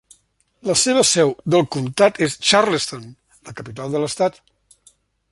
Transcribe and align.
La 0.67 0.75
seva 0.83 1.01
seu 1.09 1.33
del 1.55 1.65
comtat 1.75 2.17
és 2.27 2.37
Charleston, 2.51 3.03
la 3.49 3.53
capital 3.61 3.93
de 3.97 4.01
l'estat. 4.05 4.41